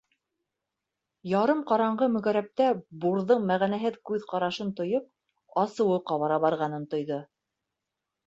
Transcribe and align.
Ярым 1.31 1.59
ҡараңғы 1.71 2.05
мөгәрәптә 2.13 2.69
бурҙың 3.03 3.45
мәғәнәһеҙ 3.51 3.99
күҙ 4.11 4.25
ҡарашын 4.33 4.73
тойоп, 4.79 5.13
асыуы 5.65 5.99
ҡабара 6.13 6.39
барғанын 6.47 6.89
тойҙо. 6.95 7.21